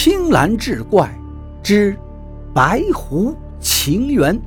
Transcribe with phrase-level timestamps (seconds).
[0.00, 1.12] 青蓝志怪
[1.60, 1.98] 之
[2.54, 4.40] 白狐情缘。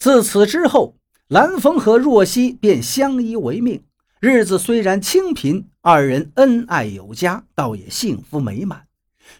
[0.00, 0.96] 自此之后，
[1.28, 3.84] 蓝风和若曦便相依为命，
[4.18, 8.88] 日子虽然清贫，二人恩爱有加，倒也幸福美满。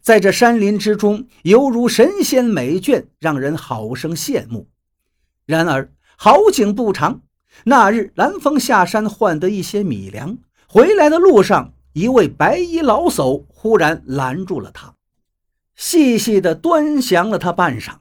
[0.02, 4.68] 在这山林之中，犹如神仙美眷，让人好生羡慕。
[5.46, 7.22] 然而好景不长，
[7.64, 14.96] 那日蓝风下山换得一些米粮，回来的路上，一位白衣老叟忽然拦住了他，
[15.74, 17.98] 细细的端详了他半晌。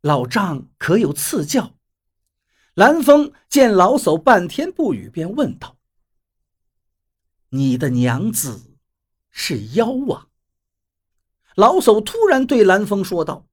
[0.00, 1.74] 老丈可有赐教？
[2.74, 5.76] 蓝风见老叟半天不语，便问道
[7.50, 8.76] ：“你的娘子
[9.30, 10.28] 是妖啊？”
[11.56, 13.46] 老叟突然对蓝风说道：“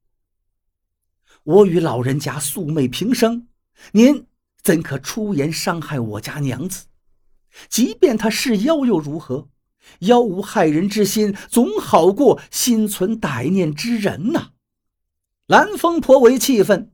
[1.42, 3.48] 我与老人家素昧平生，
[3.94, 4.28] 您
[4.66, 6.88] 怎可出言伤害我家娘子？
[7.70, 9.48] 即便她是妖又如何？
[10.00, 14.54] 妖无害人之心，总好过心存歹念之人呐。”
[15.45, 16.92] 蓝风颇为气愤，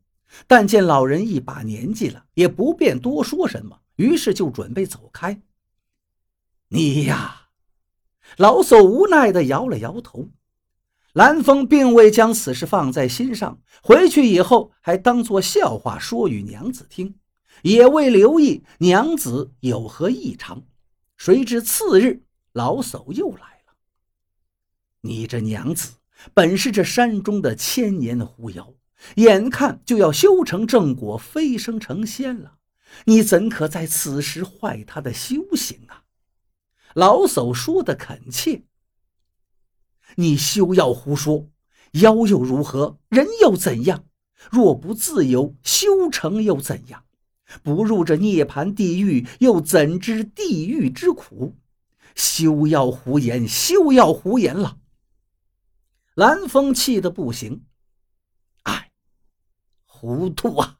[0.47, 5.41] 但见老人一把年纪了，也不便多说什么，于是就准备走开。
[6.67, 7.47] 你呀，
[8.35, 10.27] 老叟无奈地摇了摇头。
[11.13, 17.15] 蓝风并未将此事放在心上，回去以后还当作笑话说与娘子听，
[17.63, 20.63] 也未留意娘子有何异常。
[21.17, 22.23] 谁知次日，
[22.53, 23.73] 老叟又来了。
[25.01, 25.93] 你这娘子
[26.33, 28.73] 本是这山中的千年狐妖，
[29.15, 32.57] 眼看就要修成正果，飞升成仙了，
[33.05, 36.03] 你怎可在此时坏她的修行啊？
[36.93, 38.63] 老叟说的恳切。
[40.15, 41.49] 你休要胡说，
[41.93, 42.99] 妖又如何？
[43.09, 44.05] 人又怎样？
[44.51, 47.05] 若不自由修成又怎样？
[47.63, 51.57] 不入这涅槃地狱，又怎知地狱之苦？
[52.15, 54.77] 休要胡言，休要胡言了！
[56.15, 57.63] 蓝风气得不行，
[58.63, 58.91] 哎，
[59.85, 60.79] 糊涂啊！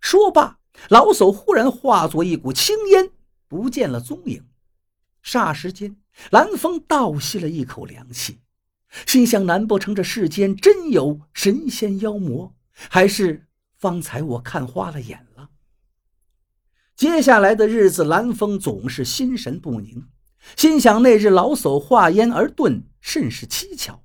[0.00, 3.10] 说罢，老叟忽然化作一股青烟，
[3.48, 4.46] 不见了踪影。
[5.24, 5.96] 霎时间。
[6.30, 8.40] 蓝风倒吸了一口凉气，
[9.06, 15.26] 心想：难不成这世间真有神仙妖魔，还是方才我看花了眼？
[17.00, 20.04] 接下来的日子，蓝风总是心神不宁，
[20.54, 24.02] 心想那日老叟化烟而遁，甚是蹊跷，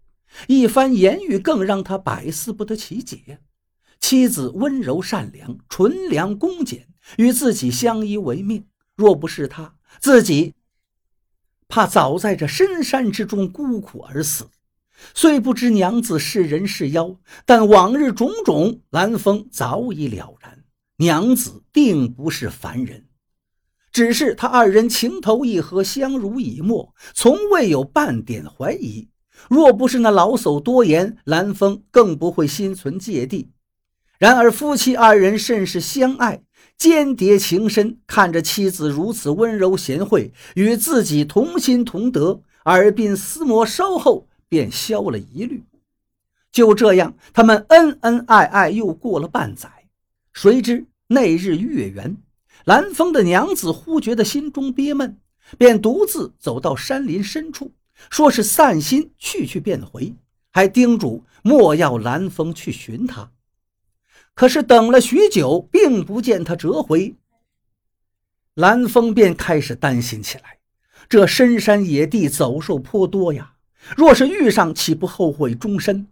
[0.48, 3.42] 一番言语更让他百思不得其解。
[4.00, 10.54] 妻子温柔善良、纯良恭俭，与自己相依为命，若不是他，自己。
[11.68, 14.48] 怕早在这深山之中孤苦而死，
[15.14, 20.55] 虽不知娘子是人是妖，但往日种种，蓝风早已了然。
[20.98, 23.06] 娘子定不是凡人，
[23.92, 29.10] 只是他二人情投意合，相濡以沫，从未有半点怀疑。
[29.50, 33.52] 若不是那老叟多言，蓝风更不会心存芥蒂。
[34.18, 36.44] 然而夫妻二人甚是相爱。
[36.78, 45.64] 间谍情深，看着妻子如此温柔贤惠，与自己同心同德，耳鬓厮磨，稍后便消了疑虑。
[46.52, 49.85] 就这样，他们恩恩爱爱又过了半载。
[50.36, 52.18] 谁知那日月圆，
[52.66, 55.18] 蓝风的娘子忽觉得心中憋闷，
[55.58, 57.72] 便独自走到山林深处，
[58.10, 60.14] 说是散心，去去便回，
[60.52, 63.32] 还叮嘱莫要蓝风去寻他。
[64.34, 67.16] 可是等了许久，并不见他折回，
[68.56, 70.60] 蓝风便开始担心起来。
[71.08, 73.54] 这深山野地，走兽颇多呀，
[73.96, 76.08] 若是遇上，岂不后悔终身？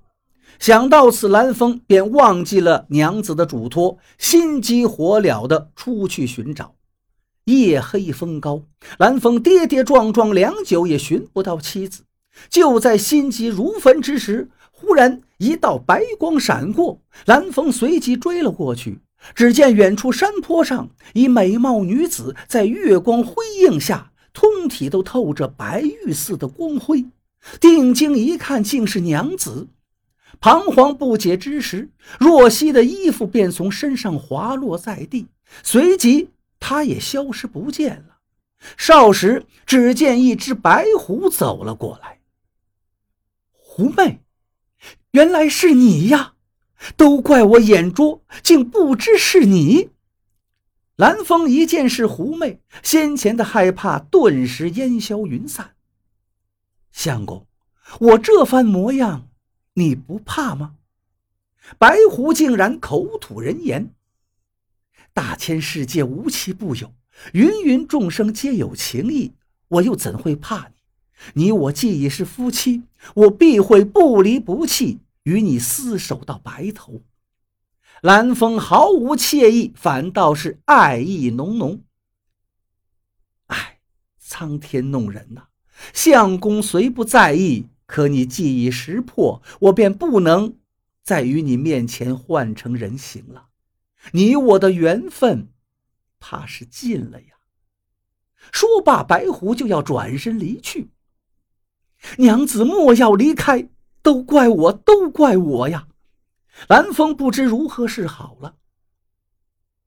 [0.59, 6.75] 想到此，蓝风便忘记了娘子的嘱托，心急火燎地出去寻找。
[7.45, 8.63] 夜黑风高，
[8.97, 12.03] 蓝风跌跌撞撞良久，也寻不到妻子。
[12.49, 18.99] 就在心急如焚之时，忽然一道白光闪过，蓝风随即追了过去。
[19.35, 27.05] 只见远处山坡上，一美貌女子在月光辉映下，通体都透着白玉似的光辉。
[27.59, 29.67] 定睛一看，竟是娘子。
[30.39, 31.89] 彷徨不解之时，
[32.19, 35.27] 若曦的衣服便从身上滑落在地，
[35.63, 38.17] 随即她也消失不见了。
[38.77, 42.19] 少时，只见一只白狐走了过来。
[43.51, 44.19] 狐媚。
[45.11, 46.33] 原来是你呀！
[46.97, 49.91] 都怪我眼拙，竟不知是你。
[50.95, 55.75] 蓝风一见是狐媚，先前的害怕顿时烟消云散。
[56.91, 57.45] 相公，
[57.99, 59.29] 我这番模样，
[59.73, 60.75] 你不怕吗？
[61.77, 63.93] 白狐竟然口吐人言
[65.13, 66.93] ：“大千世界无奇不有，
[67.33, 69.33] 芸芸众生皆有情义，
[69.69, 71.43] 我又怎会怕你？
[71.45, 72.83] 你我既已是夫妻，
[73.15, 77.01] 我必会不离不弃，与你厮守到白头。
[78.01, 81.81] 蓝风毫无惬意，反倒是爱意浓浓。
[83.47, 83.79] 唉，
[84.17, 85.43] 苍天弄人呐！
[85.93, 90.57] 相公虽不在意，可你既已识破，我便不能
[91.03, 93.49] 再与你面前换成人形了。
[94.13, 95.49] 你我的缘分，
[96.19, 97.27] 怕是尽了呀。
[98.51, 100.89] 说罢，白狐就要转身离去。
[102.17, 103.69] 娘子莫要离开，
[104.01, 105.87] 都怪我，都怪我呀！
[106.67, 108.55] 蓝风不知如何是好了。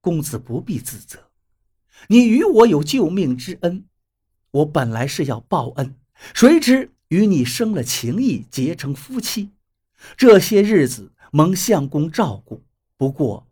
[0.01, 1.33] 公子不必自责，
[2.07, 3.89] 你与我有救命之恩，
[4.53, 5.97] 我本来是要报恩，
[6.33, 9.51] 谁知与你生了情谊，结成夫妻。
[10.17, 12.65] 这些日子蒙相公照顾，
[12.97, 13.49] 不过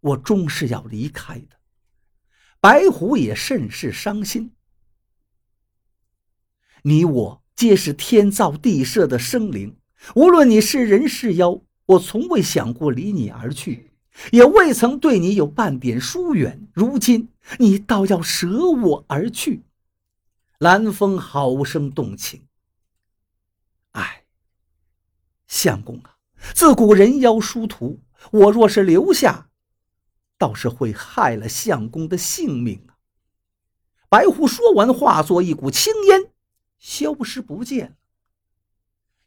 [0.00, 1.56] 我终是要离开的。
[2.60, 4.52] 白虎也甚是伤心。
[6.82, 9.76] 你我皆是天造地设的生灵，
[10.14, 11.60] 无论你是人是妖。
[11.86, 13.90] 我从未想过离你而去，
[14.30, 16.68] 也未曾对你有半点疏远。
[16.72, 17.28] 如今
[17.58, 19.62] 你倒要舍我而去，
[20.58, 22.46] 蓝风好生动情。
[23.90, 24.24] 唉，
[25.52, 26.16] 相公啊，
[26.54, 28.00] 自古人妖殊途，
[28.30, 29.50] 我若是留下，
[30.38, 32.96] 倒是会害了相公的性命啊！
[34.08, 36.32] 白狐说完，化作一股青烟，
[36.78, 37.96] 消失不见了。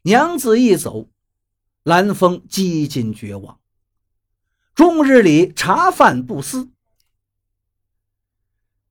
[0.02, 1.08] 娘子一走。
[1.84, 3.60] 蓝风几近绝望，
[4.74, 6.70] 终日里茶饭不思。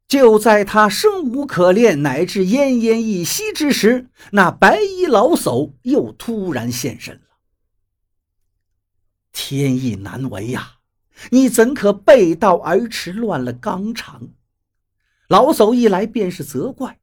[0.07, 7.21] 就在他生无可恋，乃至奄奄一息之时，那白衣老叟又突然现身。
[9.35, 10.77] 天意难违呀！
[11.29, 14.29] 你怎可背道而驰，乱了纲常？
[15.27, 16.99] 老叟一来便是责怪：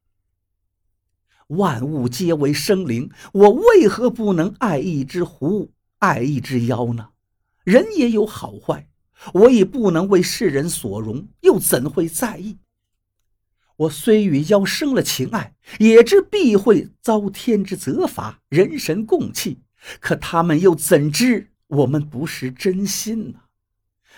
[1.47, 5.71] 万物皆为生灵，我为何不能爱一只狐？
[5.99, 7.09] 爱一只妖呢？
[7.63, 8.89] 人也有好坏，
[9.33, 12.57] 我已不能为世人所容，又怎会在意？
[13.77, 19.61] 我虽与妖生了情爱，也知必会遭天之责罚，人神共弃。
[19.99, 23.39] 可他们又怎知我们不是真心呢？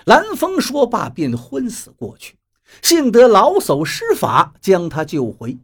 [0.05, 2.37] 蓝风说罢，便昏死过去。
[2.81, 5.57] 幸得老叟施法将他救回。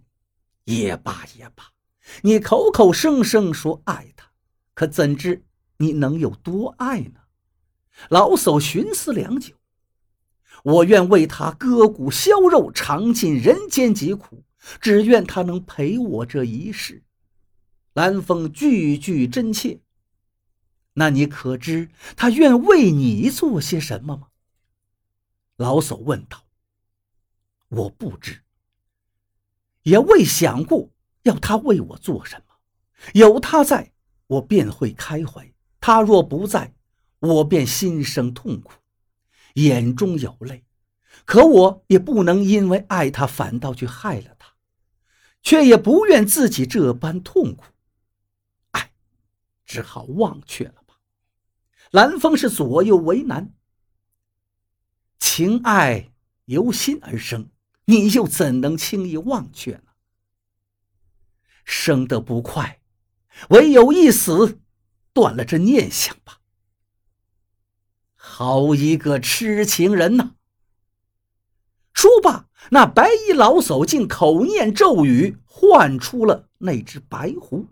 [0.63, 1.65] 也罢也罢，
[2.21, 4.27] 你口口声声说爱他，
[4.73, 5.43] 可怎知？
[5.77, 7.21] 你能有多爱呢？
[8.09, 9.55] 老叟寻思良久，
[10.63, 14.43] 我愿为他割骨削肉，尝尽人间疾苦，
[14.79, 17.03] 只愿他能陪我这一世。
[17.93, 19.81] 蓝风句句真切。
[20.93, 24.27] 那你可知他愿为你做些什么吗？
[25.55, 26.45] 老叟问道。
[27.69, 28.41] 我不知，
[29.83, 30.89] 也未想过
[31.23, 32.55] 要他为我做什么。
[33.13, 33.93] 有他在，
[34.27, 35.53] 我便会开怀。
[35.79, 36.73] 他若不在，
[37.19, 38.73] 我便心生痛苦，
[39.53, 40.65] 眼中有泪。
[41.25, 44.53] 可我也不能因为爱他，反倒去害了他，
[45.41, 47.63] 却也不愿自己这般痛苦。
[48.71, 48.91] 唉，
[49.65, 50.80] 只好忘却了。
[51.91, 53.53] 蓝风是左右为难，
[55.19, 56.11] 情爱
[56.45, 57.49] 由心而生，
[57.85, 59.91] 你又怎能轻易忘却呢？
[61.63, 62.81] 生得不快，
[63.49, 64.59] 唯有一死。
[65.13, 66.39] 断了这念想吧！
[68.15, 70.35] 好一个痴情人呐！
[71.93, 77.67] 说罢，那白衣老叟竟口念咒语，唤出了那只白狐。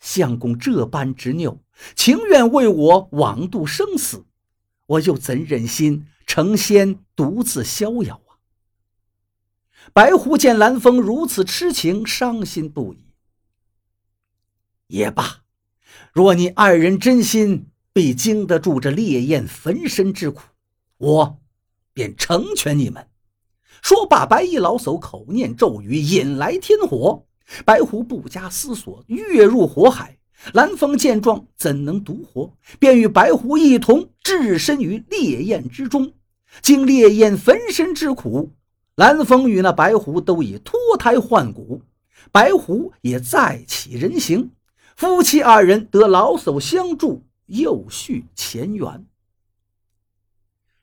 [0.00, 1.60] 相公这般执拗，
[1.94, 4.24] 情愿为我枉度生死，
[4.86, 8.40] 我又怎忍心成仙独自逍遥啊？
[9.92, 13.04] 白狐见蓝风如此痴情，伤心不已。
[14.88, 15.42] 也罢。
[16.12, 20.42] 若你二人真心，必经得住这烈焰焚身之苦，
[20.96, 21.40] 我
[21.92, 23.08] 便成全你们。
[23.82, 27.26] 说罢，白衣老叟口念咒语，引来天火。
[27.64, 30.18] 白狐不加思索，跃入火海。
[30.54, 32.56] 蓝风见状，怎能独活？
[32.78, 36.14] 便与白狐一同置身于烈焰之中。
[36.62, 38.52] 经烈焰焚身之苦，
[38.94, 41.82] 蓝风与那白狐都已脱胎换骨，
[42.32, 44.50] 白狐也再起人形。
[44.96, 49.04] 夫妻二人得老叟相助，又续前缘。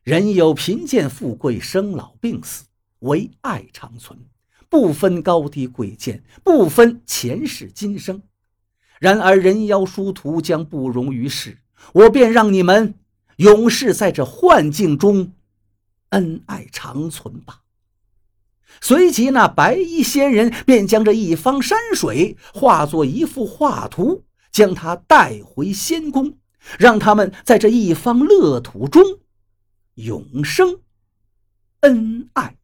[0.04, 2.66] 人有贫贱富贵，生老病死，
[3.00, 4.18] 唯爱长存，
[4.70, 8.22] 不分高低贵贱，不分前世今生。
[9.00, 11.60] 然而人妖殊途，将不容于世。
[11.94, 12.96] 我便让你们
[13.38, 15.34] 永世在这幻境中
[16.10, 17.62] 恩爱长存吧。
[18.82, 26.38] 随即，那白衣仙人便将这一方山水化作一幅画图，将他带回仙宫，
[26.78, 29.04] 让他们在这一方乐土中
[29.94, 30.82] 永生
[31.82, 32.57] 恩爱。